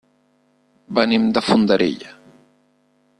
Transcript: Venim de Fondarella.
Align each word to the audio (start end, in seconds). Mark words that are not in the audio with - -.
Venim 0.99 1.29
de 1.37 1.45
Fondarella. 1.51 2.17